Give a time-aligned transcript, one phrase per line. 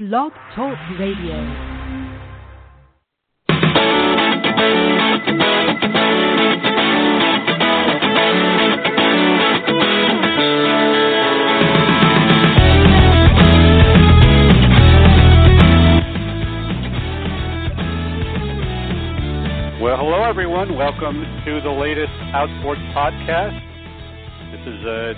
[0.00, 1.36] Blog Talk Radio.
[19.82, 20.78] Well, hello everyone.
[20.78, 23.52] Welcome to the latest Outsports podcast.
[24.50, 25.12] This is uh,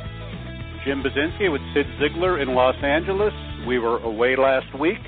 [0.84, 3.32] Jim Buzinski with Cyd Zeigler in Los Angeles.
[3.66, 4.98] We were away last week.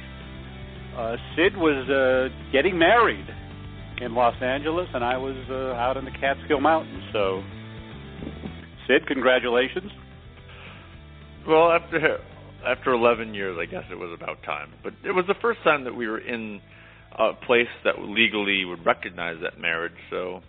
[0.97, 3.27] Uh, Cyd was uh, getting married
[4.01, 7.03] in Los Angeles, and I was uh, out in the Catskill Mountains.
[7.13, 7.43] So,
[8.87, 9.91] Cyd, congratulations.
[11.47, 12.19] Well, after
[12.67, 14.73] after 11 years, I guess it was about time.
[14.83, 16.61] But it was the first time that we were in
[17.19, 19.93] a place that legally would recognize that marriage.
[20.11, 20.41] So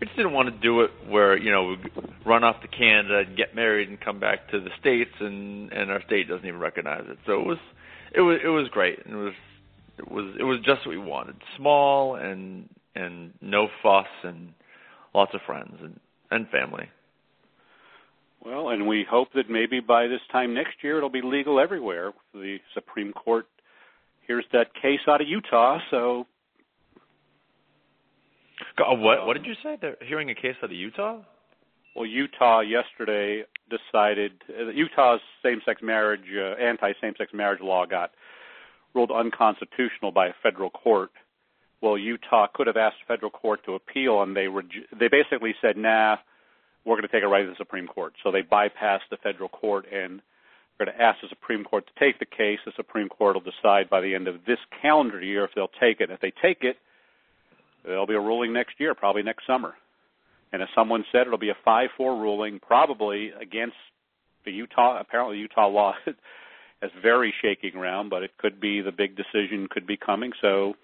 [0.00, 1.76] we just didn't want to do it where you know we
[2.24, 5.90] run off to Canada and get married and come back to the states and and
[5.90, 7.18] our state doesn't even recognize it.
[7.26, 7.58] So it was
[8.14, 9.04] it was it was great.
[9.04, 9.34] And it was
[9.98, 11.36] it was it was just what we wanted.
[11.56, 14.52] Small and and no fuss and
[15.14, 15.98] lots of friends and
[16.30, 16.88] and family.
[18.44, 22.12] Well, and we hope that maybe by this time next year it'll be legal everywhere.
[22.32, 23.46] The Supreme Court
[24.26, 26.26] hears that case out of Utah, so
[28.78, 29.76] God, what what did you say?
[29.80, 31.20] They're hearing a case out of Utah?
[31.96, 38.10] well, Utah yesterday decided uh, Utah's same-sex marriage, uh, anti-same-sex marriage law got
[38.94, 41.10] ruled unconstitutional by a federal court.
[41.80, 45.76] Well, Utah could have asked federal court to appeal, and they reg- they basically said,
[45.76, 46.18] "Nah,
[46.84, 49.48] we're going to take it right to the Supreme Court." So they bypassed the federal
[49.48, 50.20] court and
[50.78, 52.58] are going to ask the Supreme Court to take the case.
[52.64, 56.00] The Supreme Court will decide by the end of this calendar year if they'll take
[56.00, 56.10] it.
[56.10, 56.76] If they take it,
[57.86, 59.74] there'll be a ruling next year, probably next summer.
[60.52, 63.76] And as someone said, it'll be a 5-4 ruling, probably against
[64.44, 65.00] the Utah.
[65.00, 69.86] Apparently, Utah law is very shaking ground, but it could be the big decision could
[69.86, 70.32] be coming.
[70.40, 70.74] So,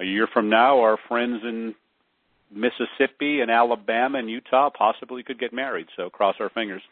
[0.00, 1.74] a year from now, our friends in
[2.50, 5.86] Mississippi and Alabama and Utah possibly could get married.
[5.96, 6.82] So, cross our fingers.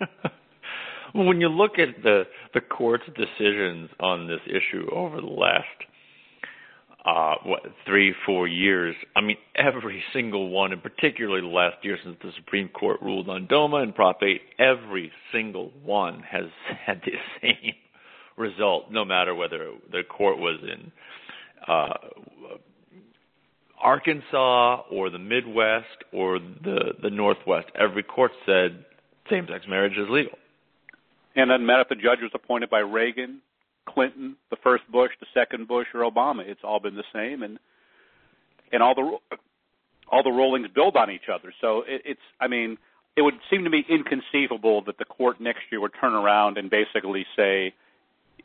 [1.14, 2.24] when you look at the
[2.54, 5.66] the court's decisions on this issue over the last
[7.04, 8.94] uh what three four years.
[9.16, 13.28] I mean every single one and particularly the last year since the supreme court ruled
[13.28, 16.44] on doma and prop 8 every single one has
[16.86, 17.74] had the same
[18.36, 20.92] result no matter whether the court was in
[21.68, 21.94] uh
[23.82, 27.66] arkansas or the midwest or the the northwest.
[27.78, 28.84] Every court said
[29.28, 30.38] same sex marriage is legal.
[31.34, 33.40] And it doesn't matter if the judge was appointed by Reagan,
[33.86, 36.46] Clinton, the first Bush, the second Bush, or Obama.
[36.46, 37.58] It's all been the same, and
[38.72, 39.38] and all the
[40.08, 41.52] all the rulings build on each other.
[41.60, 42.76] So it, it's, I mean,
[43.16, 46.70] it would seem to me inconceivable that the court next year would turn around and
[46.70, 47.74] basically say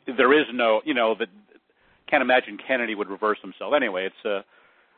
[0.06, 1.28] there is no, you know, that
[2.08, 3.74] can't imagine Kennedy would reverse himself.
[3.76, 4.42] Anyway, it's uh,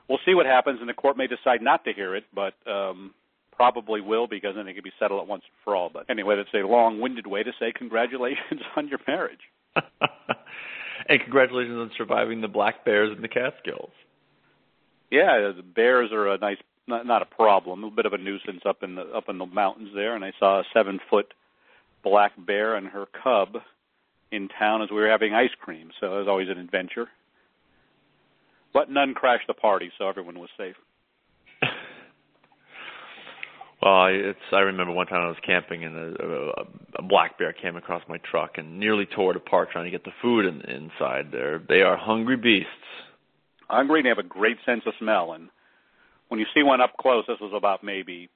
[0.09, 3.13] we'll see what happens, and the court may decide not to hear it, but um,
[3.53, 5.91] probably will because then it could be settled at once and for all.
[5.93, 9.41] But anyway, that's a long-winded way to say congratulations on your marriage.
[11.09, 13.93] and congratulations on surviving the black bears in the catskills
[15.11, 18.63] Yeah, the bears are a nice, not, not a problem, a bit of a nuisance
[18.67, 20.15] up in the up in the mountains there.
[20.15, 21.33] And I saw a seven-foot
[22.03, 23.57] black bear and her cub
[24.33, 25.91] in town as we were having ice cream.
[26.01, 27.09] So it was always an adventure.
[28.73, 30.77] But none crashed the party, so everyone was safe.
[33.83, 34.39] Well, it's.
[34.53, 36.65] I remember one time I was camping and a, a,
[36.99, 40.05] a black bear came across my truck and nearly tore it apart trying to get
[40.05, 41.63] the food in, inside there.
[41.67, 42.69] They are hungry beasts.
[43.69, 45.33] Hungry and they have a great sense of smell.
[45.33, 45.49] And
[46.29, 48.29] when you see one up close, this was about maybe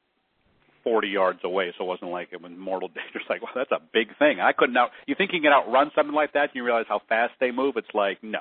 [0.83, 3.21] 40 yards away, so it wasn't like it was mortal danger.
[3.21, 4.41] It's like, well, that's a big thing.
[4.41, 4.91] I couldn't out.
[5.07, 6.43] You think you can outrun something like that?
[6.43, 7.75] And you realize how fast they move.
[7.77, 8.41] It's like, no.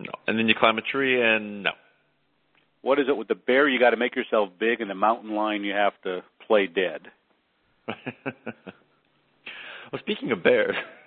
[0.00, 1.70] No, and then you climb a tree and no.
[2.84, 3.66] What is it with the bear?
[3.66, 7.00] You got to make yourself big, and the mountain lion you have to play dead.
[7.88, 7.96] well,
[10.00, 10.76] speaking of bears,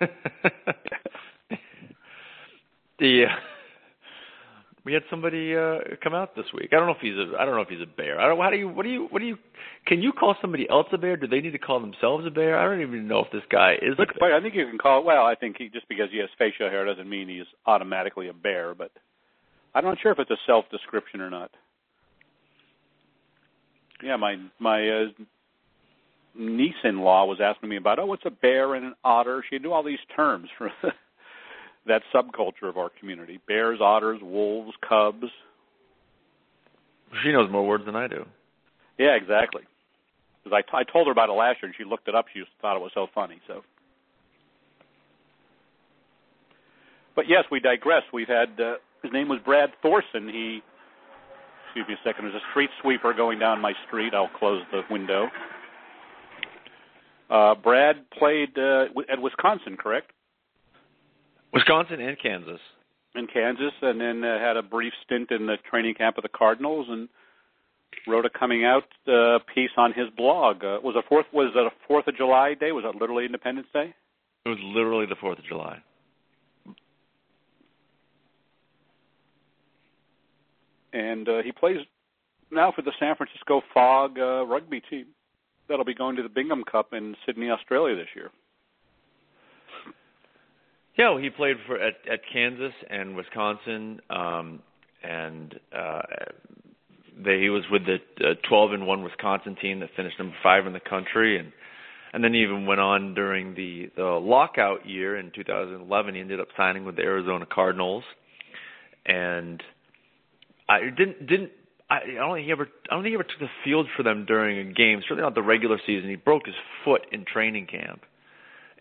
[2.98, 3.36] the uh,
[4.84, 6.70] we had somebody uh, come out this week.
[6.72, 8.20] I don't know if he's a I don't know if he's a bear.
[8.20, 8.40] I don't.
[8.40, 8.68] How do you?
[8.68, 9.06] What do you?
[9.10, 9.38] What do you?
[9.86, 11.16] Can you call somebody else a bear?
[11.16, 12.58] Do they need to call themselves a bear?
[12.58, 13.94] I don't even know if this guy is.
[14.00, 14.34] Look, a bear.
[14.34, 15.04] I think you can call.
[15.04, 18.32] Well, I think he just because he has facial hair doesn't mean he's automatically a
[18.32, 18.74] bear.
[18.74, 18.90] But
[19.76, 21.52] I'm not sure if it's a self description or not.
[24.02, 25.04] Yeah, my my uh,
[26.36, 29.44] niece-in-law was asking me about oh, what's a bear and an otter.
[29.48, 30.70] She knew all these terms for
[31.86, 35.26] that subculture of our community: bears, otters, wolves, cubs.
[37.24, 38.24] She knows more words than I do.
[38.98, 39.62] Yeah, exactly.
[40.44, 42.26] Because I, I told her about it last year, and she looked it up.
[42.32, 43.40] She just thought it was so funny.
[43.46, 43.62] So
[47.18, 48.04] but yes, we digress.
[48.12, 50.28] We've had uh, his name was Brad Thorson.
[50.28, 50.62] He
[51.68, 52.24] excuse me a second.
[52.24, 54.14] There's a street sweeper going down my street.
[54.14, 55.28] I'll close the window.
[57.30, 60.12] Uh, Brad played uh, at Wisconsin, correct?
[61.52, 62.60] Wisconsin and Kansas.
[63.14, 66.28] In Kansas, and then uh, had a brief stint in the training camp of the
[66.28, 67.08] Cardinals, and
[68.06, 70.64] wrote a coming out uh, piece on his blog.
[70.64, 72.72] Uh, was a fourth was it a Fourth of July day?
[72.72, 73.94] Was that literally Independence Day?
[74.44, 75.82] It was literally the Fourth of July.
[80.92, 81.78] And uh, he plays
[82.50, 85.06] now for the San Francisco Fog uh, rugby team.
[85.68, 88.30] That'll be going to the Bingham Cup in Sydney, Australia this year.
[90.98, 94.60] Yeah, well, he played for at, at Kansas and Wisconsin, um,
[95.04, 96.02] and uh,
[97.24, 100.66] they, he was with the uh, 12 and one Wisconsin team that finished number five
[100.66, 101.52] in the country, and
[102.12, 106.14] and then he even went on during the the lockout year in 2011.
[106.14, 108.02] He ended up signing with the Arizona Cardinals,
[109.06, 109.62] and
[110.68, 111.50] I didn't didn't
[111.90, 114.02] I, I don't think he ever I don't think he ever took the field for
[114.02, 115.00] them during a game.
[115.02, 116.08] Certainly not the regular season.
[116.08, 116.54] He broke his
[116.84, 118.02] foot in training camp,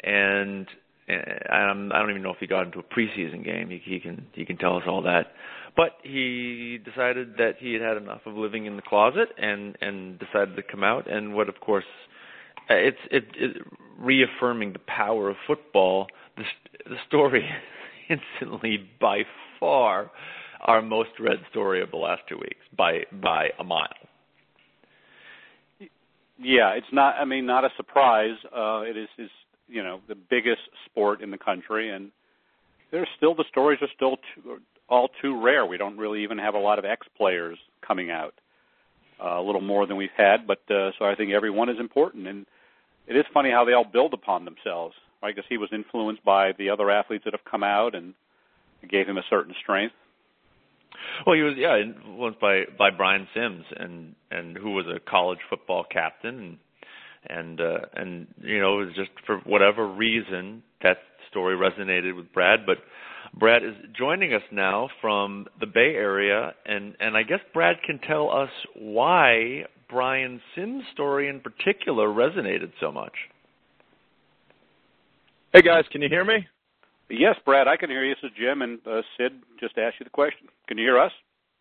[0.03, 0.67] and,
[1.07, 3.69] eh, and I don't even know if he got into a preseason game.
[3.69, 5.27] He, he can he can tell us all that.
[5.75, 10.19] But he decided that he had had enough of living in the closet and and
[10.19, 11.09] decided to come out.
[11.09, 11.85] And what, of course,
[12.69, 13.61] eh, it's it, it
[13.97, 16.07] reaffirming the power of football.
[16.35, 16.43] The
[16.85, 17.47] the story
[18.09, 19.21] instantly by
[19.61, 20.11] far
[20.61, 23.87] our most read story of the last two weeks by by a mile.
[26.39, 27.15] Yeah, it's not.
[27.19, 28.37] I mean, not a surprise.
[28.45, 29.29] Uh, it is is
[29.67, 32.11] you know the biggest sport in the country, and
[32.91, 34.59] there's still the stories are still too,
[34.89, 35.65] all too rare.
[35.65, 38.33] We don't really even have a lot of ex players coming out.
[39.19, 42.27] Uh, a little more than we've had, but uh, so I think everyone is important,
[42.27, 42.45] and
[43.07, 44.93] it is funny how they all build upon themselves.
[45.23, 48.13] I guess he was influenced by the other athletes that have come out, and
[48.87, 49.95] gave him a certain strength.
[51.25, 55.39] Well, he was yeah influenced by by Brian Sims and and who was a college
[55.49, 56.57] football captain and
[57.29, 60.97] and uh, and you know it was just for whatever reason that
[61.29, 62.77] story resonated with Brad, but
[63.37, 67.99] Brad is joining us now from the Bay Area, and and I guess Brad can
[67.99, 73.13] tell us why Brian Sims' story in particular resonated so much.
[75.53, 76.47] Hey guys, can you hear me?
[77.09, 78.15] Yes, Brad, I can hear you.
[78.15, 80.47] This is Jim, and uh, Cyd just asked you the question.
[80.67, 81.11] Can you hear us?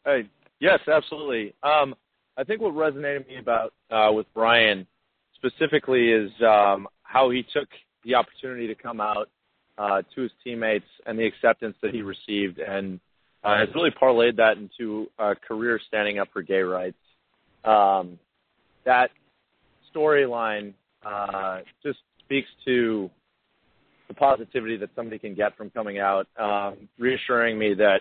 [0.05, 0.29] Hey,
[0.61, 1.55] yes, absolutely.
[1.63, 1.95] Um,
[2.37, 4.87] I think what resonated me about uh, with Brian
[5.37, 7.69] specifically is um, how he took
[8.05, 9.29] the opportunity to come out
[9.79, 12.99] uh, to his teammates and the acceptance that he received, and
[13.45, 16.97] uh, has really parlayed that into a career standing up for gay rights.
[17.65, 18.19] Um,
[18.85, 19.11] that
[19.95, 23.11] storyline uh, just speaks to
[24.09, 28.01] the positivity that somebody can get from coming out, um, reassuring me that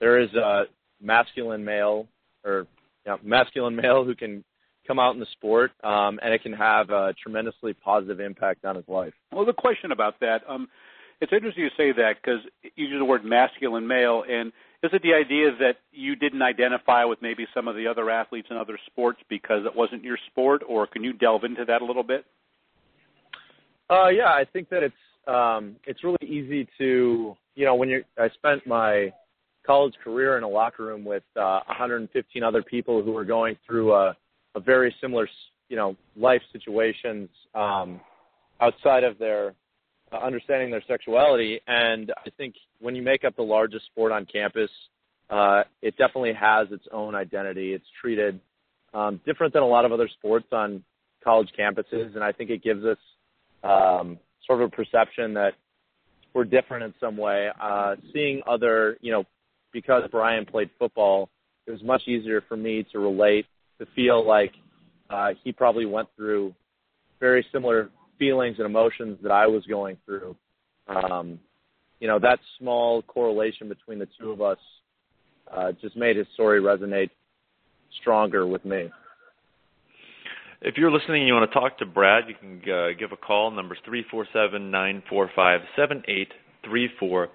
[0.00, 0.64] there is a
[1.00, 2.06] masculine male
[2.44, 2.66] or
[3.04, 4.44] you know, masculine male who can
[4.86, 8.76] come out in the sport, um, and it can have a tremendously positive impact on
[8.76, 9.12] his life.
[9.30, 10.68] Well, the question about that, um,
[11.20, 12.40] it's interesting you say that because
[12.74, 14.52] you use the word masculine male, and
[14.82, 18.48] is it the idea that you didn't identify with maybe some of the other athletes
[18.50, 21.84] in other sports because it wasn't your sport, or can you delve into that a
[21.84, 22.24] little bit?
[23.88, 24.94] Uh, yeah, I think that it's
[25.26, 29.12] um, it's really easy to, you know, when you're, I spent my
[29.66, 33.94] college career in a locker room with uh, 115 other people who were going through
[33.94, 34.16] a,
[34.54, 35.28] a very similar,
[35.68, 38.00] you know, life situations um,
[38.60, 39.54] outside of their
[40.12, 41.60] uh, understanding their sexuality.
[41.66, 44.70] And I think when you make up the largest sport on campus,
[45.30, 47.72] uh, it definitely has its own identity.
[47.72, 48.40] It's treated
[48.92, 50.84] um, different than a lot of other sports on
[51.24, 52.98] college campuses, and I think it gives us
[53.64, 55.54] um, sort of a perception that
[56.34, 57.48] we're different in some way.
[57.60, 59.24] Uh, seeing other, you know,
[59.72, 61.28] because Brian played football,
[61.66, 63.46] it was much easier for me to relate,
[63.78, 64.52] to feel like
[65.10, 66.54] uh, he probably went through
[67.20, 70.36] very similar feelings and emotions that I was going through.
[70.88, 71.38] Um,
[72.00, 74.58] you know, that small correlation between the two of us
[75.54, 77.10] uh, just made his story resonate
[78.00, 78.90] stronger with me.
[80.64, 83.16] If you're listening and you want to talk to Brad, you can uh, give a
[83.16, 83.50] call.
[83.50, 86.28] Number's three four seven nine four five seven eight
[86.64, 87.30] three four.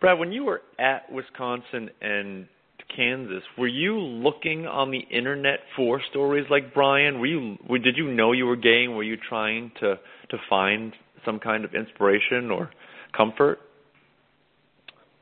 [0.00, 2.48] Brad, when you were at Wisconsin and
[2.94, 7.20] Kansas, were you looking on the internet for stories like Brian?
[7.20, 8.88] Were you were, did you know you were gay?
[8.88, 9.94] Were you trying to
[10.30, 10.92] to find
[11.24, 12.68] some kind of inspiration or
[13.16, 13.60] comfort?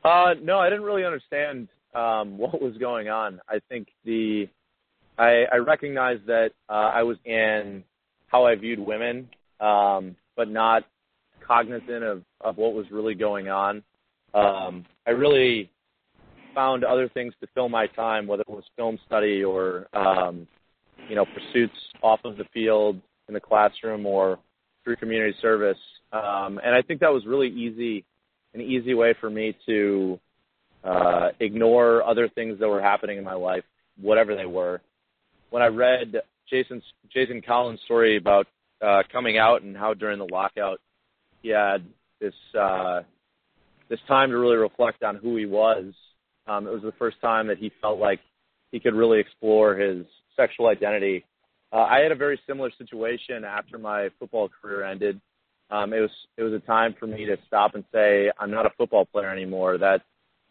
[0.03, 3.39] Uh, no, I didn't really understand um, what was going on.
[3.47, 4.49] I think the
[5.17, 7.83] I, I recognized that uh, I was in
[8.27, 10.83] how I viewed women, um, but not
[11.45, 13.83] cognizant of, of what was really going on.
[14.33, 15.69] um, I really
[16.55, 20.47] found other things to fill my time, whether it was film study or um,
[21.09, 24.39] you know pursuits off of the field in the classroom or
[24.83, 25.77] through community service.
[26.11, 28.03] Um, and I think that was really easy,
[28.53, 30.19] an easy way for me to
[30.83, 33.63] uh, ignore other things that were happening in my life,
[33.99, 34.81] whatever they were.
[35.51, 36.15] When I read
[36.49, 38.47] Jason's Jason Collins' story about
[38.81, 40.79] uh, coming out and how during the lockout
[41.41, 41.85] he had
[42.19, 43.01] this uh,
[43.89, 45.93] this time to really reflect on who he was.
[46.47, 48.19] Um, it was the first time that he felt like
[48.71, 50.05] he could really explore his
[50.35, 51.25] sexual identity.
[51.73, 55.19] Uh, I had a very similar situation after my football career ended.
[55.69, 58.65] Um, it was it was a time for me to stop and say I'm not
[58.65, 59.77] a football player anymore.
[59.77, 60.01] That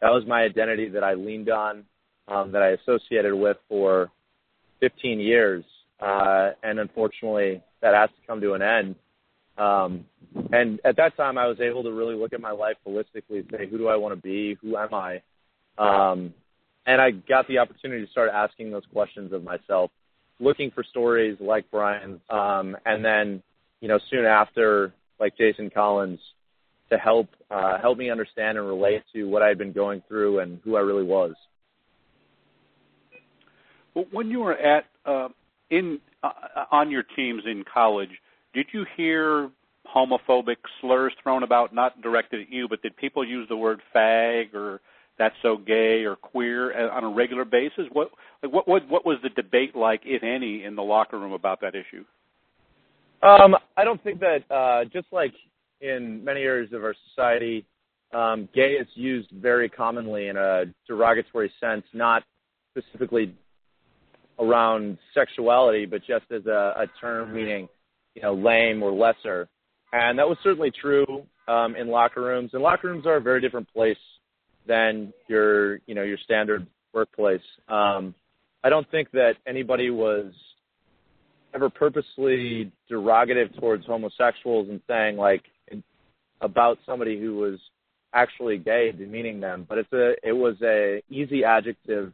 [0.00, 1.84] that was my identity that I leaned on,
[2.28, 4.10] um, that I associated with for
[4.80, 5.64] 15 years,
[6.00, 8.94] uh, and unfortunately that has to come to an end.
[9.56, 10.06] Um,
[10.52, 13.66] and at that time, I was able to really look at my life holistically say,
[13.68, 14.56] who do I want to be?
[14.62, 15.22] Who am I?
[15.76, 16.34] Um,
[16.86, 19.90] and I got the opportunity to start asking those questions of myself,
[20.38, 23.42] looking for stories like Brian's, um, and then,
[23.80, 26.20] you know, soon after, like Jason Collins,
[26.90, 30.40] to help uh, help me understand and relate to what I had been going through
[30.40, 31.34] and who I really was.
[34.12, 35.28] When you were at uh,
[35.70, 36.30] in uh,
[36.70, 38.10] on your teams in college,
[38.54, 39.50] did you hear
[39.94, 44.54] homophobic slurs thrown about, not directed at you, but did people use the word fag
[44.54, 44.80] or
[45.18, 47.84] that's so gay or queer uh, on a regular basis?
[47.92, 48.10] What
[48.42, 51.60] like what what what was the debate like, if any, in the locker room about
[51.60, 52.04] that issue?
[53.22, 55.34] Um, I don't think that uh, just like
[55.80, 57.66] in many areas of our society,
[58.12, 62.22] um, gay is used very commonly in a derogatory sense, not
[62.70, 63.34] specifically
[64.40, 67.68] around sexuality, but just as a, a term meaning,
[68.14, 69.48] you know, lame or lesser.
[69.92, 72.50] And that was certainly true um, in locker rooms.
[72.52, 73.98] And locker rooms are a very different place
[74.66, 77.42] than your, you know, your standard workplace.
[77.68, 78.14] Um,
[78.62, 80.32] I don't think that anybody was
[81.54, 85.42] ever purposely derogative towards homosexuals and saying like
[86.40, 87.58] about somebody who was
[88.14, 89.66] actually gay, demeaning them.
[89.68, 92.12] But it's a, it was a easy adjective,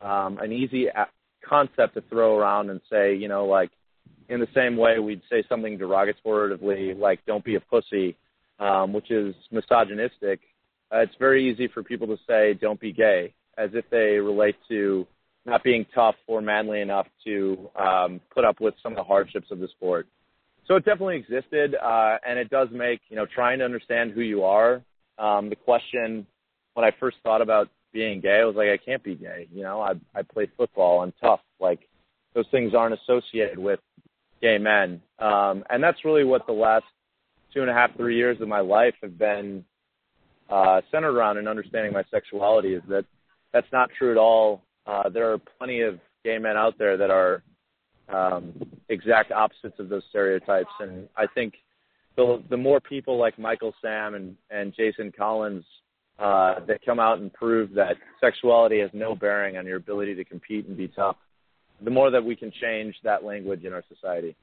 [0.00, 1.08] um, an easy a-
[1.44, 3.70] concept to throw around and say, you know, like
[4.28, 8.16] in the same way we'd say something derogatorily, like "don't be a pussy,"
[8.58, 10.40] um, which is misogynistic.
[10.92, 14.56] Uh, it's very easy for people to say "don't be gay," as if they relate
[14.68, 15.06] to
[15.44, 19.46] not being tough or manly enough to um, put up with some of the hardships
[19.50, 20.06] of the sport.
[20.66, 24.22] So it definitely existed, uh, and it does make you know trying to understand who
[24.22, 24.82] you are.
[25.18, 26.26] Um, the question
[26.74, 29.48] when I first thought about being gay, I was like, I can't be gay.
[29.50, 31.00] You know, I I play football.
[31.02, 31.40] I'm tough.
[31.58, 31.80] Like
[32.34, 33.80] those things aren't associated with
[34.42, 35.00] gay men.
[35.18, 36.84] Um, and that's really what the last
[37.54, 39.64] two and a half, three years of my life have been
[40.50, 43.06] uh, centered around in understanding my sexuality is that
[43.54, 44.62] that's not true at all.
[44.86, 47.42] Uh, there are plenty of gay men out there that are
[48.10, 48.52] um,
[48.90, 50.70] exact opposites of those stereotypes.
[50.80, 51.54] And I think
[52.16, 55.64] the, the more people like Michael Sam and, and Jason Collins
[56.18, 60.24] uh, that come out and prove that sexuality has no bearing on your ability to
[60.24, 61.16] compete and be tough,
[61.82, 64.34] the more that we can change that language in our society.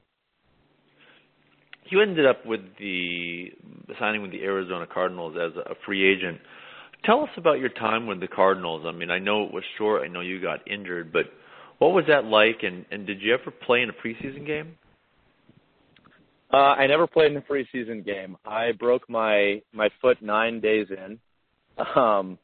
[1.90, 3.52] You ended up with the
[3.98, 6.38] signing with the Arizona Cardinals as a free agent.
[7.04, 8.84] Tell us about your time with the Cardinals.
[8.86, 10.02] I mean, I know it was short.
[10.02, 11.26] I know you got injured, but
[11.78, 12.62] what was that like?
[12.62, 14.76] And, and did you ever play in a preseason game?
[16.52, 18.36] Uh, I never played in a preseason game.
[18.46, 21.18] I broke my my foot nine days in.
[21.96, 22.38] Um,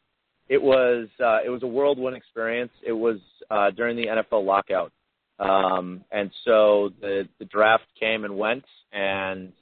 [0.48, 2.72] it was uh, it was a whirlwind experience.
[2.84, 3.18] It was
[3.50, 4.92] uh, during the NFL lockout,
[5.38, 9.52] um, and so the the draft came and went, and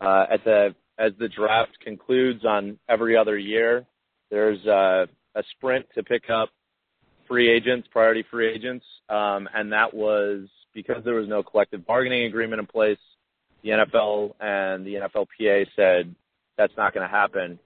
[0.00, 3.84] uh, at the as the draft concludes on every other year,
[4.30, 6.50] there's a, a sprint to pick up
[7.28, 12.24] free agents, priority free agents, um, and that was because there was no collective bargaining
[12.24, 12.98] agreement in place.
[13.62, 16.14] The NFL and the NFLPA said
[16.56, 17.58] that's not going to happen.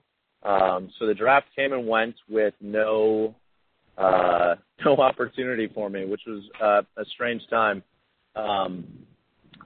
[0.42, 3.34] Um, so the draft came and went with no
[3.98, 4.54] uh,
[4.84, 7.82] no opportunity for me, which was uh, a strange time.
[8.34, 8.86] Um,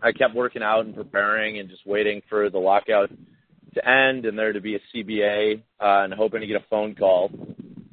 [0.02, 3.10] I kept working out and preparing and just waiting for the lockout
[3.74, 6.94] to end and there to be a CBA uh, and hoping to get a phone
[6.94, 7.30] call.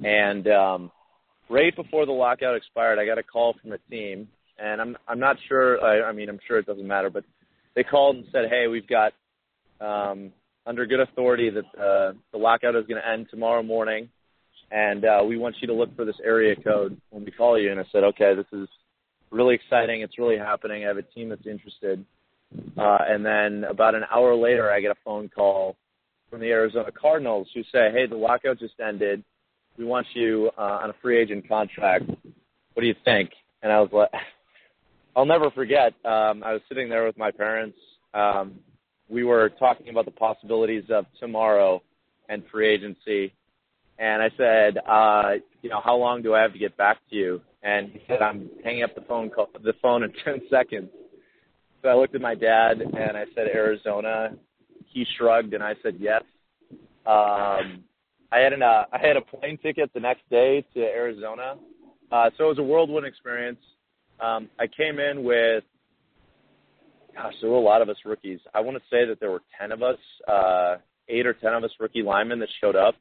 [0.04, 0.92] And um,
[1.50, 5.20] right before the lockout expired, I got a call from the team, and I'm I'm
[5.20, 5.84] not sure.
[5.84, 7.24] I, I mean, I'm sure it doesn't matter, but
[7.76, 9.14] they called and said, "Hey, we've got
[9.80, 10.32] um,
[10.66, 14.10] under good authority that uh, the lockout is going to end tomorrow morning,
[14.72, 17.72] and uh, we want you to look for this area code when we call you.
[17.72, 18.68] And I said, okay, this is
[19.32, 20.02] really exciting.
[20.02, 20.84] It's really happening.
[20.84, 22.06] I have a team that's interested.
[22.78, 25.78] Uh, and then about an hour later, I get a phone call
[26.30, 29.24] from the Arizona Cardinals who say, "Hey, the lockout just ended.
[29.78, 32.06] We want you uh, on a free agent contract.
[32.08, 33.32] What do you think?"
[33.64, 34.10] And I was like,
[35.16, 35.94] I'll never forget.
[36.06, 37.78] Um, I was sitting there with my parents.
[38.14, 38.60] Um,
[39.12, 41.82] we were talking about the possibilities of tomorrow
[42.30, 43.34] and free agency,
[44.00, 47.16] and I said, uh, "You know, how long do I have to get back to
[47.16, 50.90] you?" And he said, "I'm hanging up the phone call, the phone in 10 seconds."
[51.82, 54.36] So I looked at my dad and I said, "Arizona."
[54.88, 56.24] He shrugged and I said, "Yes."
[57.06, 57.84] Um,
[58.32, 61.56] I had an uh, I had a plane ticket the next day to Arizona,
[62.12, 63.60] uh, so it was a whirlwind experience.
[64.22, 65.64] Um, I came in with,
[67.16, 68.40] gosh, there were a lot of us rookies.
[68.54, 70.76] I want to say that there were ten of us, uh,
[71.08, 72.96] eight or ten of us rookie linemen that showed up,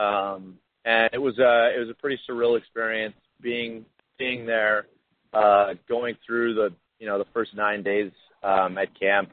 [0.00, 3.84] um, and it was a it was a pretty surreal experience being
[4.18, 4.86] being there,
[5.32, 8.12] uh, going through the you know the first nine days
[8.42, 9.30] um, at camp,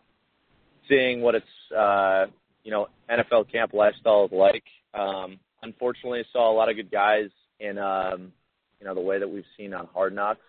[0.90, 1.46] seeing what it's
[1.78, 2.26] uh,
[2.64, 4.64] you know NFL camp lifestyle is like.
[4.94, 7.30] Um, unfortunately, saw a lot of good guys
[7.60, 8.32] in um,
[8.80, 10.42] you know the way that we've seen on Hard Knocks,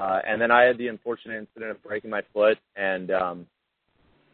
[0.00, 3.46] uh, and then I had the unfortunate incident of breaking my foot and um,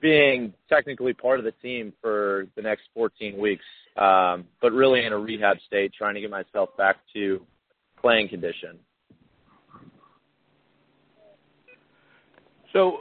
[0.00, 3.64] being technically part of the team for the next 14 weeks,
[3.96, 7.44] um, but really in a rehab state, trying to get myself back to
[8.00, 8.78] playing condition.
[12.72, 12.98] So,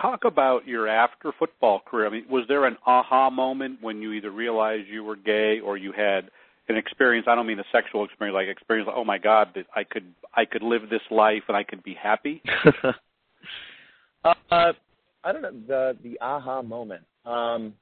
[0.00, 2.08] talk about your after football career.
[2.08, 5.78] I mean, was there an aha moment when you either realized you were gay or
[5.78, 6.30] you had
[6.68, 7.26] an experience?
[7.28, 8.86] I don't mean a sexual experience, like experience.
[8.86, 11.82] Like, oh my God, that I could I could live this life and I could
[11.82, 12.42] be happy.
[14.24, 17.04] uh, I don't know the the aha moment.
[17.24, 17.74] Um,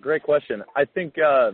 [0.00, 0.62] great question.
[0.76, 1.52] I think uh,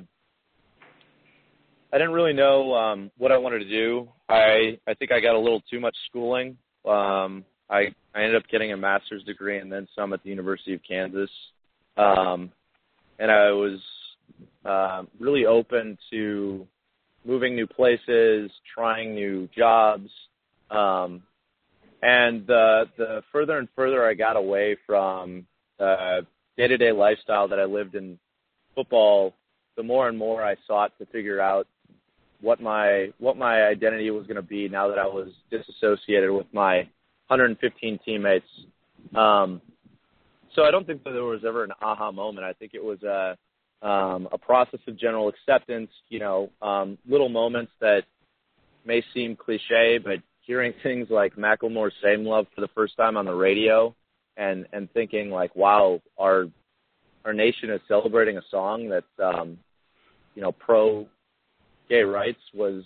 [1.92, 4.08] I didn't really know um, what I wanted to do.
[4.28, 6.56] I I think I got a little too much schooling.
[6.84, 10.74] Um, I I ended up getting a master's degree and then some at the University
[10.74, 11.30] of Kansas.
[11.96, 12.52] Um,
[13.18, 13.80] and I was
[14.64, 16.66] uh, really open to
[17.24, 20.08] moving new places, trying new jobs.
[20.70, 21.22] Um,
[22.02, 25.46] and the the further and further I got away from
[25.78, 28.18] the day-to-day lifestyle that I lived in
[28.74, 29.34] football,
[29.76, 31.66] the more and more I sought to figure out
[32.40, 36.46] what my what my identity was going to be now that I was disassociated with
[36.52, 36.78] my
[37.28, 38.46] 115 teammates.
[39.14, 39.60] Um,
[40.54, 42.44] so I don't think that there was ever an aha moment.
[42.44, 43.36] I think it was a
[43.82, 45.90] um, a process of general acceptance.
[46.08, 48.02] You know, um, little moments that
[48.84, 53.24] may seem cliche, but hearing things like Macklemore "Same Love" for the first time on
[53.24, 53.94] the radio,
[54.36, 56.46] and and thinking like, wow, our
[57.24, 59.58] our nation is celebrating a song that's um,
[60.34, 61.06] you know pro
[61.88, 62.82] gay rights was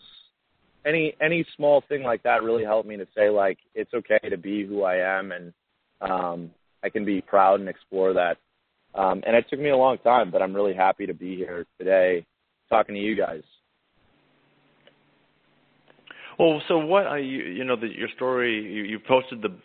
[0.84, 4.36] any any small thing like that really helped me to say like it's okay to
[4.36, 5.52] be who I am and
[6.00, 6.50] um
[6.82, 8.38] I can be proud and explore that.
[8.94, 11.66] Um and it took me a long time, but I'm really happy to be here
[11.78, 12.26] today
[12.68, 13.42] talking to you guys.
[16.38, 19.56] Well, so what are you you know the, your story you, you posted the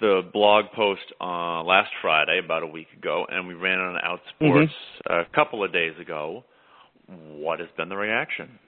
[0.00, 4.68] the blog post uh last Friday about a week ago and we ran on Outsports
[4.68, 5.12] mm-hmm.
[5.12, 6.44] a couple of days ago.
[7.08, 8.58] What has been the reaction?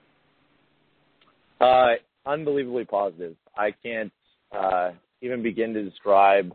[1.60, 1.92] Uh,
[2.24, 3.36] unbelievably positive.
[3.56, 4.12] I can't
[4.50, 6.52] uh, even begin to describe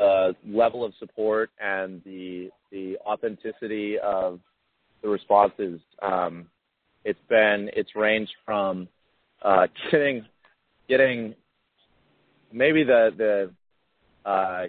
[0.00, 4.40] the level of support and the the authenticity of
[5.02, 5.78] the responses.
[6.00, 6.46] Um,
[7.04, 8.88] it's been it's ranged from
[9.42, 10.24] uh, getting
[10.88, 11.34] getting
[12.50, 13.10] maybe the
[14.24, 14.68] the uh,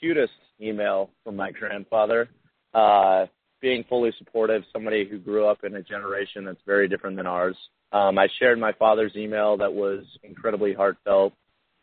[0.00, 2.30] cutest email from my grandfather,
[2.72, 3.26] uh,
[3.60, 7.56] being fully supportive, somebody who grew up in a generation that's very different than ours.
[7.92, 11.34] Um, I shared my father's email that was incredibly heartfelt.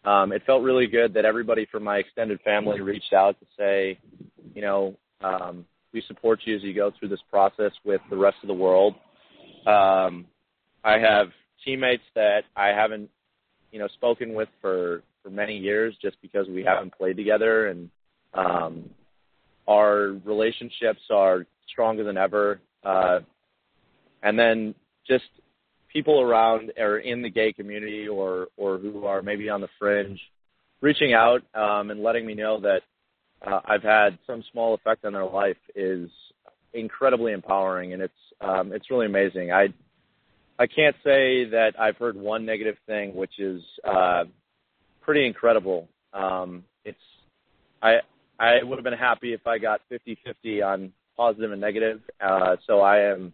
[0.08, 4.00] Um, it felt really good that everybody from my extended family reached out to say,
[4.56, 8.38] you know, um, we support you as you go through this process with the rest
[8.42, 8.96] of the world.
[9.66, 10.26] Um,
[10.82, 11.28] I have
[11.66, 13.10] teammates that I haven't,
[13.74, 17.90] you know, spoken with for for many years just because we haven't played together, and
[18.34, 18.90] um,
[19.68, 22.62] our relationships are stronger than ever.
[22.82, 23.20] Uh,
[24.24, 24.74] and then
[25.06, 25.26] just
[25.92, 30.20] people around or in the gay community or or who are maybe on the fringe
[30.82, 32.82] reaching out um, and letting me know that
[33.46, 36.10] uh, I've had some small effect on their life is
[36.74, 39.52] incredibly empowering and it's um, it's really amazing.
[39.52, 39.70] I
[40.60, 44.26] I can't say that I've heard one negative thing, which is uh,
[45.02, 45.88] pretty incredible.
[46.14, 46.98] Um, it's
[47.82, 47.98] I
[48.40, 52.02] I would have been happy if I got 50-50 on positive and negative.
[52.22, 53.34] Uh, so I am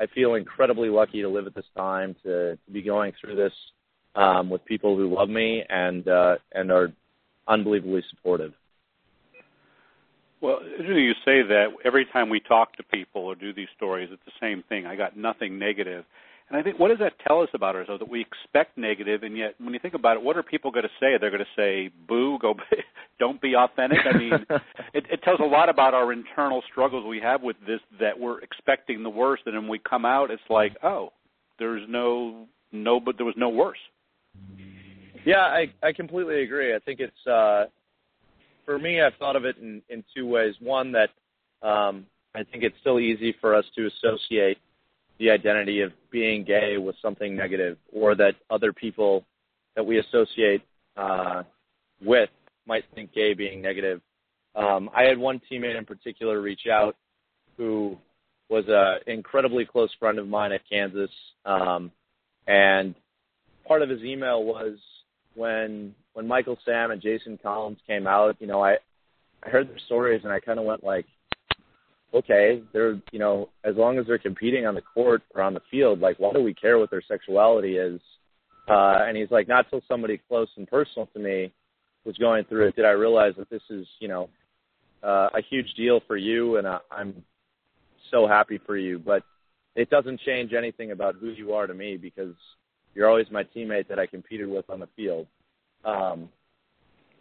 [0.00, 3.52] I feel incredibly lucky to live at this time to, to be going through this
[4.14, 6.92] um, with people who love me and uh, and are
[7.46, 8.52] unbelievably supportive.
[10.40, 11.66] Well, you say that.
[11.84, 14.86] Every time we talk to people or do these stories, it's the same thing.
[14.86, 16.04] I got nothing negative.
[16.50, 18.00] And I think, what does that tell us about ourselves?
[18.00, 20.82] That we expect negative, and yet, when you think about it, what are people going
[20.82, 21.16] to say?
[21.20, 22.54] They're going to say, "Boo, go,
[23.20, 24.32] don't be authentic." I mean,
[24.92, 27.78] it, it tells a lot about our internal struggles we have with this.
[28.00, 31.12] That we're expecting the worst, and then we come out, it's like, oh,
[31.60, 33.78] there's no, no, but there was no worse.
[35.24, 36.74] Yeah, I I completely agree.
[36.74, 37.66] I think it's uh,
[38.64, 39.00] for me.
[39.00, 40.54] I've thought of it in in two ways.
[40.60, 41.10] One that
[41.62, 44.58] um, I think it's still easy for us to associate
[45.20, 49.24] the identity of being gay with something negative, or that other people
[49.76, 50.62] that we associate
[50.96, 51.44] uh,
[52.02, 52.30] with
[52.66, 54.00] might think gay being negative.
[54.56, 56.96] Um, I had one teammate in particular reach out
[57.56, 57.96] who
[58.48, 61.10] was an incredibly close friend of mine at Kansas,
[61.44, 61.92] um,
[62.48, 62.96] and
[63.68, 64.78] part of his email was
[65.34, 68.36] when when Michael Sam and Jason Collins came out.
[68.40, 68.78] You know, I
[69.44, 71.06] I heard their stories and I kind of went like,
[72.14, 75.60] okay, they're you know, as long as they're competing on the court or on the
[75.70, 78.00] field, like why do we care what their sexuality is?
[78.68, 81.52] Uh, and he's like, not till somebody close and personal to me
[82.04, 84.28] was going through it did I realize that this is you know
[85.02, 87.22] uh, a huge deal for you, and uh, I'm
[88.10, 88.98] so happy for you.
[88.98, 89.22] But
[89.76, 92.34] it doesn't change anything about who you are to me because
[92.94, 95.26] you're always my teammate that I competed with on the field.
[95.84, 96.28] Um,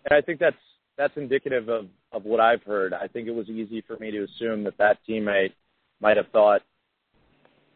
[0.05, 0.55] and I think that's
[0.99, 2.93] that's indicative of of what I've heard.
[2.93, 5.53] I think it was easy for me to assume that that teammate
[6.01, 6.61] might have thought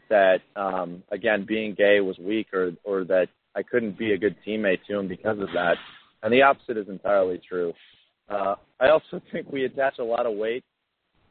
[0.10, 4.36] that um, again being gay was weak or or that I couldn't be a good
[4.46, 5.78] teammate to him because of that.
[6.22, 7.74] And the opposite is entirely true.
[8.30, 10.66] Uh, I also think we attach a lot of weight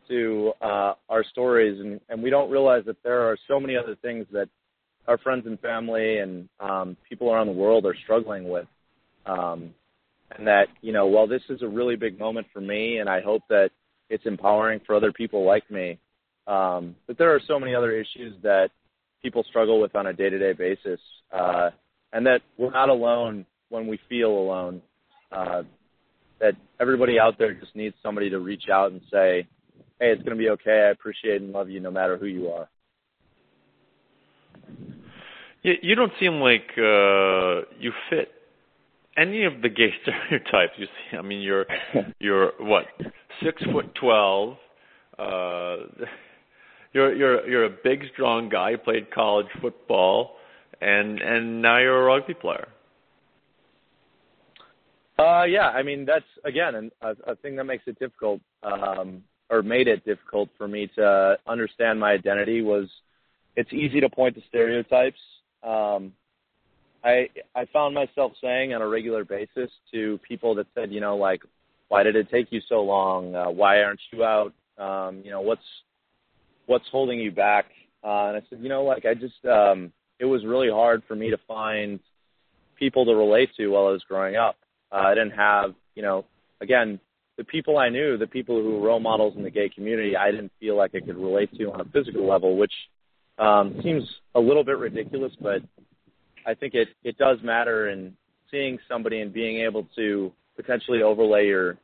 [0.09, 3.97] to uh, our stories, and, and we don't realize that there are so many other
[4.03, 4.49] things that
[5.07, 8.67] our friends and family and um, people around the world are struggling with.
[9.27, 9.75] Um,
[10.37, 13.21] and that you know while this is a really big moment for me and i
[13.21, 13.71] hope that
[14.11, 15.99] it's empowering for other people like me
[16.47, 18.71] um, but there are so many other issues that
[19.23, 21.01] people struggle with on a day to day basis
[21.33, 21.71] uh,
[22.13, 24.83] and that we're not alone when we feel alone
[25.31, 25.63] uh,
[26.41, 29.47] that everybody out there just needs somebody to reach out and say
[30.03, 30.87] hey it's going to be okay.
[30.87, 32.69] I appreciate and love you no matter who you are.
[35.63, 38.33] You, you don't seem like uh, you fit
[39.17, 41.17] any of the gay stereotypes you see.
[41.17, 41.67] I mean, you're
[42.19, 42.87] you're what
[43.43, 44.57] six foot twelve.
[45.19, 45.77] Uh,
[46.93, 48.77] you're you're you're a big, strong guy.
[48.77, 50.37] Played college football,
[50.81, 52.69] and and now you're a rugby player.
[55.19, 59.63] Uh, yeah, I mean that's again a, a thing that makes it difficult, um, or
[59.63, 62.63] made it difficult for me to understand my identity.
[62.63, 62.89] Was
[63.57, 65.21] it's easy to point to stereotypes.
[65.63, 66.13] Um,
[67.05, 71.17] I I found myself saying on a regular basis to people that said, you know,
[71.17, 71.43] like,
[71.89, 73.35] why did it take you so long?
[73.35, 74.53] Uh, why aren't you out?
[74.79, 75.63] Um, you know, what's
[76.67, 77.67] what's holding you back?
[78.05, 81.15] Uh, and I said, you know, like I just um, it was really hard for
[81.15, 82.01] me to find
[82.79, 84.57] people to relate to while I was growing up.
[84.91, 86.25] Uh, I didn't have, you know,
[86.61, 87.01] again,
[87.39, 90.31] the people I knew, the people who were role models in the gay community, I
[90.31, 92.73] didn't feel like I could relate to on a physical level, which
[93.39, 95.63] um, seems a little bit ridiculous, but
[96.47, 98.17] I think it it does matter in
[98.51, 101.79] seeing somebody and being able to potentially overlay your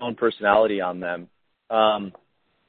[0.00, 1.28] own personality on them.
[1.70, 2.12] Um,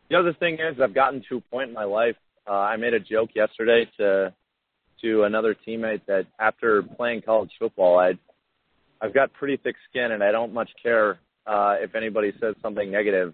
[0.10, 2.16] the other thing is, I've gotten to a point in my life.
[2.48, 4.34] Uh, I made a joke yesterday to
[5.02, 8.14] to another teammate that after playing college football, I
[9.02, 12.90] I've got pretty thick skin and I don't much care uh, if anybody says something
[12.92, 13.34] negative.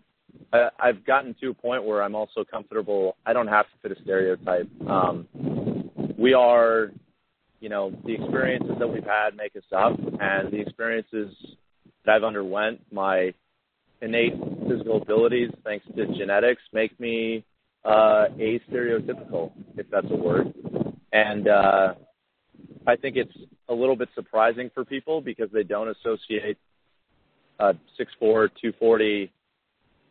[0.52, 3.16] I, I've gotten to a point where I'm also comfortable.
[3.26, 4.70] I don't have to fit a stereotype.
[4.88, 5.28] Um,
[6.18, 6.92] we are
[7.62, 11.34] you know, the experiences that we've had make us up, and the experiences
[12.06, 13.34] that I've underwent, my
[14.02, 14.34] innate
[14.68, 17.46] physical abilities, thanks to genetics, make me
[17.86, 20.54] uh, a stereotypical, if that's a word.
[21.14, 21.94] And uh,
[22.88, 23.38] I think it's
[23.70, 26.58] a little bit surprising for people because they don't associate
[27.60, 27.78] a 6'4",
[28.20, 29.32] 240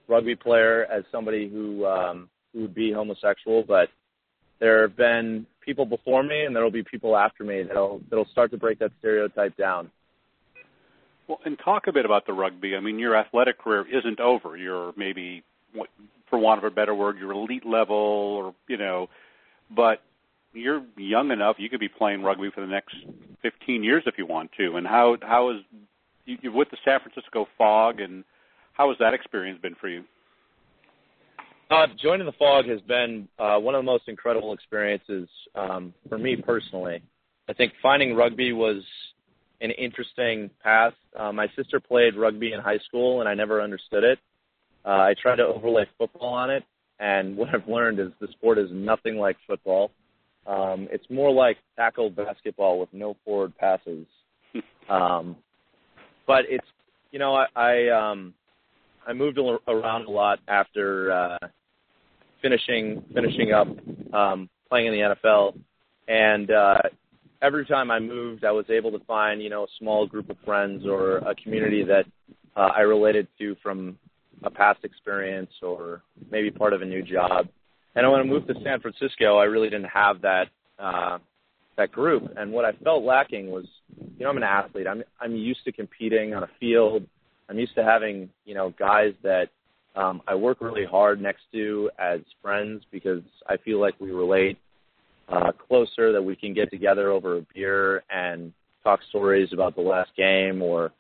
[0.06, 3.88] rugby player as somebody who um, who would be homosexual, but
[4.60, 8.28] there have been people before me, and there will be people after me that'll that'll
[8.32, 9.90] start to break that stereotype down.
[11.28, 12.74] Well, and talk a bit about the rugby.
[12.74, 14.56] I mean, your athletic career isn't over.
[14.56, 15.44] You're maybe,
[16.28, 19.08] for want of a better word, you're elite level, or you know,
[19.74, 20.02] but
[20.52, 21.56] you're young enough.
[21.58, 22.96] You could be playing rugby for the next
[23.42, 24.76] 15 years if you want to.
[24.76, 25.58] And how how is
[26.26, 28.24] you, with the San Francisco Fog, and
[28.72, 30.04] how has that experience been for you?
[31.70, 36.18] Uh, joining the Fog has been uh, one of the most incredible experiences um, for
[36.18, 37.00] me personally.
[37.48, 38.82] I think finding rugby was
[39.60, 40.94] an interesting path.
[41.16, 44.18] Uh, my sister played rugby in high school, and I never understood it.
[44.84, 46.64] uh, I try to overlay football on it,
[46.98, 49.92] and what I've learned is the sport is nothing like football.
[50.48, 54.06] Um, it's more like tackle basketball with no forward passes.
[54.88, 55.36] um,
[56.26, 56.66] but it's
[57.12, 58.34] you know I I, um,
[59.06, 61.38] I moved around a lot after uh,
[62.42, 63.68] finishing finishing up
[64.12, 65.58] um, playing in the NFL,
[66.08, 66.82] and uh,
[67.42, 70.36] every time I moved, I was able to find you know a small group of
[70.44, 72.04] friends or a community that
[72.56, 73.98] uh, I related to from
[74.42, 77.48] a past experience or maybe part of a new job.
[77.94, 80.48] And when I moved to San Francisco, I really didn't have that
[80.78, 81.18] uh,
[81.76, 82.32] that group.
[82.36, 83.64] And what I felt lacking was,
[84.18, 84.86] you know, I'm an athlete.
[84.86, 87.04] I'm I'm used to competing on a field.
[87.48, 89.48] I'm used to having you know guys that
[89.96, 94.58] um, I work really hard next to as friends because I feel like we relate
[95.28, 96.12] uh, closer.
[96.12, 98.52] That we can get together over a beer and
[98.84, 100.92] talk stories about the last game or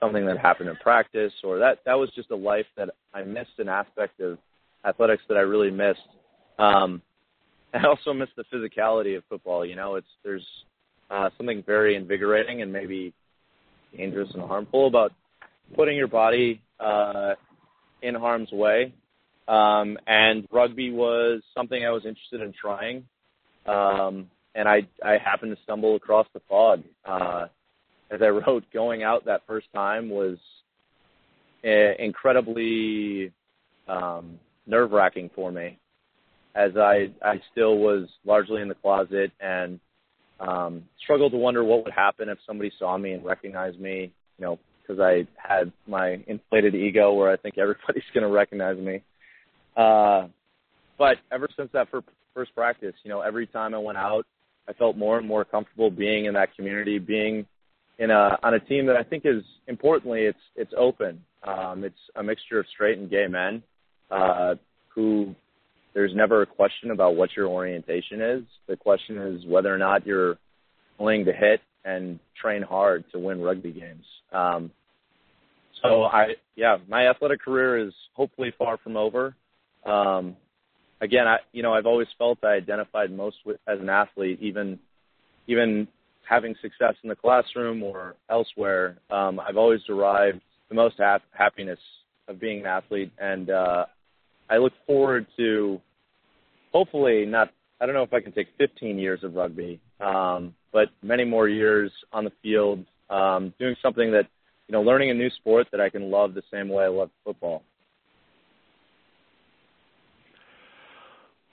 [0.00, 3.58] something that happened in practice or that that was just a life that I missed
[3.58, 4.38] an aspect of
[4.84, 6.00] athletics that I really missed.
[6.58, 7.02] Um,
[7.74, 9.64] I also miss the physicality of football.
[9.64, 10.46] You know, it's there's
[11.10, 13.12] uh, something very invigorating and maybe
[13.96, 15.12] dangerous and harmful about
[15.74, 17.34] putting your body uh,
[18.02, 18.92] in harm's way.
[19.46, 23.04] Um, and rugby was something I was interested in trying.
[23.66, 26.82] Um, and I I happened to stumble across the fog.
[27.04, 27.46] Uh,
[28.10, 30.36] as I wrote, going out that first time was
[31.64, 33.32] uh, incredibly
[33.88, 35.78] um, nerve wracking for me,
[36.54, 39.80] as I I still was largely in the closet and
[40.40, 44.12] um, struggled to wonder what would happen if somebody saw me and recognized me.
[44.38, 44.58] You know,
[44.88, 49.02] because I had my inflated ego where I think everybody's going to recognize me.
[49.76, 50.28] Uh,
[50.98, 52.02] but ever since that fir-
[52.34, 54.26] first practice, you know, every time I went out,
[54.68, 57.46] I felt more and more comfortable being in that community, being
[57.98, 61.22] in a on a team that I think is importantly it's it's open.
[61.42, 63.62] Um, it's a mixture of straight and gay men
[64.10, 64.56] uh,
[64.88, 65.34] who
[65.94, 68.42] there's never a question about what your orientation is.
[68.68, 70.36] The question is whether or not you're
[70.98, 74.04] willing to hit and train hard to win rugby games.
[74.32, 74.70] Um,
[75.82, 79.34] so I yeah, my athletic career is hopefully far from over.
[79.84, 80.36] Um,
[81.00, 84.78] again, I you know I've always felt I identified most with, as an athlete, even
[85.46, 85.88] even
[86.28, 91.78] having success in the classroom or elsewhere, um, I've always derived the most ha- happiness
[92.28, 93.86] of being an athlete, and uh,
[94.50, 95.80] I look forward to
[96.72, 97.50] hopefully not.
[97.80, 101.48] I don't know if I can take 15 years of rugby, um, but many more
[101.48, 104.26] years on the field, um, doing something that
[104.68, 107.10] you know, learning a new sport that I can love the same way I love
[107.24, 107.62] football.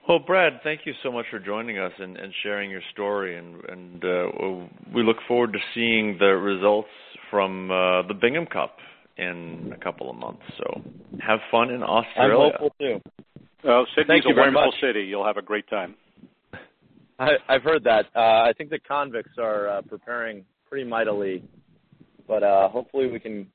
[0.07, 3.63] Well, Brad, thank you so much for joining us and, and sharing your story, and,
[3.65, 4.27] and uh,
[4.93, 6.89] we look forward to seeing the results
[7.31, 8.77] from uh, the Bingham Cup
[9.17, 10.43] in a couple of months.
[10.57, 10.81] So,
[11.25, 12.33] have fun in Australia.
[12.33, 13.01] I'm hopeful too.
[13.63, 15.05] Oh, Sydney's Thank you a wonderful city.
[15.05, 15.95] You'll have a great time.
[17.17, 18.05] I, I've heard that.
[18.15, 21.43] Uh, I think the convicts are uh, preparing pretty mightily,
[22.27, 23.47] but uh, hopefully we can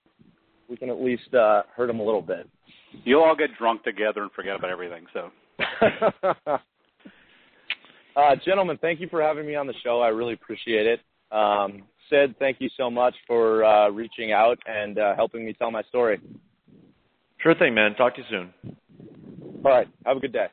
[0.69, 2.49] we can at least uh, hurt them a little bit.
[3.05, 5.07] You'll all get drunk together and forget about everything.
[5.13, 5.31] So.
[8.17, 10.01] uh, gentlemen, thank you for having me on the show.
[10.01, 11.01] I really appreciate it.
[11.33, 15.71] Um, Cyd, thank you so much for uh, reaching out and uh, helping me tell
[15.71, 16.21] my story.
[17.39, 17.95] Sure thing, man.
[17.95, 18.75] Talk to you soon.
[19.65, 19.89] All right.
[20.05, 20.47] Have a good day.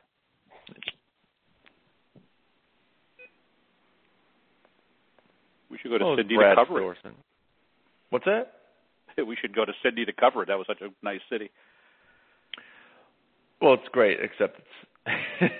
[5.70, 7.12] We should go to Oh, Sydney Brad to Thorson.
[8.10, 8.52] What's that?
[9.16, 10.46] We should go to Sydney to cover it.
[10.46, 11.50] That was such a nice city.
[13.60, 15.52] Well, it's great, except it's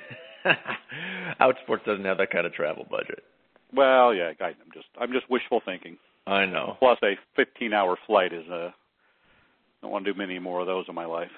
[1.41, 3.25] Outsports doesn't have that kind of travel budget.
[3.73, 5.97] Well, yeah, I, I'm just I'm just wishful thinking.
[6.27, 6.77] I know.
[6.79, 8.73] Plus, a 15-hour flight is a.
[8.73, 11.31] I don't want to do many more of those in my life.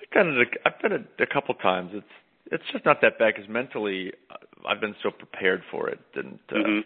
[0.00, 0.48] I've done it.
[0.48, 1.90] A, I've done it a couple times.
[1.92, 2.06] It's
[2.50, 4.36] it's just not that bad because mentally uh,
[4.66, 5.98] I've been so prepared for it.
[6.14, 6.84] Didn't uh, Mhm.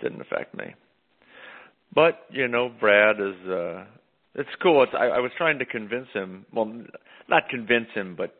[0.00, 0.74] didn't affect me.
[1.94, 3.48] But you know, Brad is.
[3.48, 3.84] uh
[4.34, 4.82] It's cool.
[4.82, 6.46] It's, I, I was trying to convince him.
[6.52, 6.72] Well,
[7.28, 8.34] not convince him, but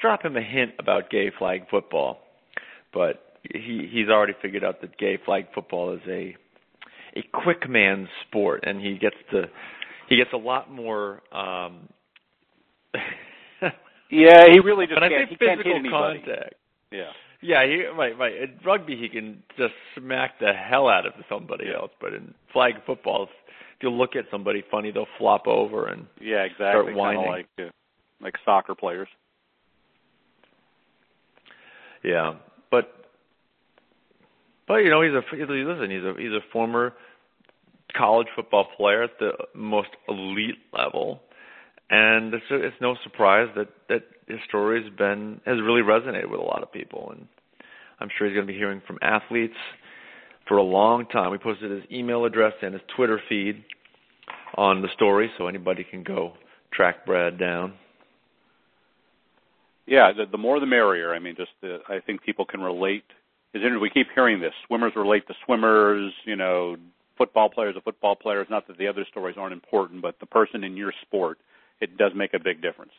[0.00, 2.18] drop him a hint about gay flag football.
[2.92, 6.36] But he he's already figured out that gay flag football is a
[7.16, 9.44] a quick man's sport, and he gets to
[10.08, 11.22] he gets a lot more.
[11.32, 11.88] um
[14.08, 15.28] Yeah, he really just but I can't.
[15.28, 16.54] think can't physical contact.
[16.92, 17.10] Yeah.
[17.42, 18.34] Yeah, he right, right.
[18.34, 21.90] In rugby, he can just smack the hell out of somebody else.
[22.00, 26.42] But in flag football, if you look at somebody funny, they'll flop over and Yeah,
[26.44, 26.92] exactly.
[26.92, 27.26] Start whining.
[27.28, 27.64] like uh,
[28.20, 29.08] like soccer players.
[32.02, 32.34] yeah.
[32.70, 33.06] But
[34.66, 35.90] but you know, he's a listen.
[35.90, 36.94] He's a he's a former
[37.96, 41.20] college football player at the most elite level,
[41.90, 46.40] and it's, it's no surprise that that his story has been has really resonated with
[46.40, 47.26] a lot of people, and
[48.00, 49.56] I'm sure he's going to be hearing from athletes
[50.48, 51.30] for a long time.
[51.30, 53.64] We posted his email address and his Twitter feed
[54.56, 56.34] on the story, so anybody can go
[56.72, 57.74] track Brad down.
[59.86, 61.14] Yeah, the, the more the merrier.
[61.14, 63.04] I mean, just the, I think people can relate.
[63.54, 64.52] Is we keep hearing this.
[64.66, 66.12] Swimmers relate to swimmers.
[66.24, 66.76] You know,
[67.16, 68.46] football players to football players.
[68.50, 71.38] Not that the other stories aren't important, but the person in your sport,
[71.80, 72.92] it does make a big difference.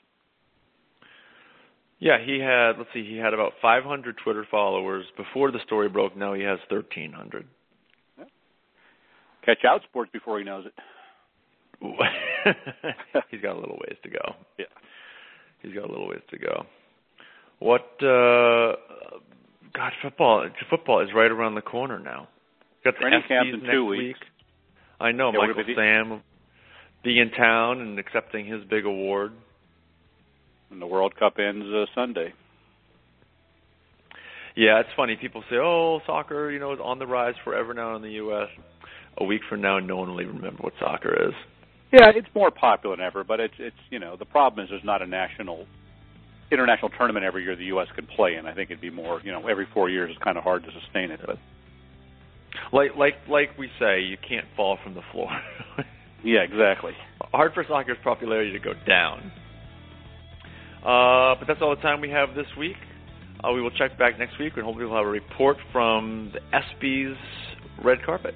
[2.00, 2.78] Yeah, he had.
[2.78, 6.16] Let's see, he had about 500 Twitter followers before the story broke.
[6.16, 7.46] Now he has 1,300.
[8.18, 8.26] Yeah.
[9.44, 10.74] Catch Outsports before he knows it.
[13.32, 14.36] he's got a little ways to go.
[14.58, 14.66] Yeah,
[15.62, 16.66] he's got a little ways to go.
[17.60, 17.86] What?
[18.02, 18.76] uh
[19.74, 20.50] God, football!
[20.72, 22.28] Football is right around the corner now.
[22.84, 24.20] Got the Training camp in two weeks.
[24.20, 24.30] Week.
[25.00, 26.22] I know yeah, Michael Sam
[27.04, 29.32] be in town and accepting his big award.
[30.70, 32.34] And the World Cup ends uh, Sunday.
[34.56, 35.16] Yeah, it's funny.
[35.16, 38.50] People say, "Oh, soccer, you know, is on the rise forever now in the U.S."
[39.20, 41.34] A week from now, no one will even remember what soccer is.
[41.92, 44.84] Yeah, it's more popular than ever, but it's it's you know the problem is there's
[44.84, 45.68] not a national
[46.52, 47.88] international tournament every year the U.S.
[47.96, 48.46] could play in.
[48.46, 50.70] I think it'd be more you know every four years is kind of hard to
[50.82, 51.22] sustain it.
[51.26, 51.38] But
[52.74, 55.30] like like like we say, you can't fall from the floor.
[56.28, 56.92] yeah, exactly.
[57.32, 59.32] Hard for soccer's popularity to go down.
[60.84, 62.76] Uh, but that's all the time we have this week.
[63.42, 66.40] Uh, we will check back next week, and hopefully we'll have a report from the
[66.52, 67.16] ESPYS
[67.82, 68.36] red carpet.